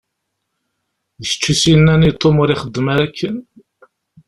[1.19, 3.35] D kečč i as-yennan i Tom ur ixeddem ara akken?